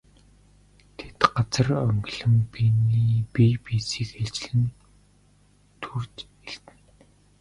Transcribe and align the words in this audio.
Тэд 0.97 1.15
газар 1.33 1.67
онгилон 1.89 2.35
бие 3.31 3.53
биесийг 3.63 4.09
ээлжлэн 4.21 4.61
түрж 5.81 6.15
элдэнэ. 6.47 6.93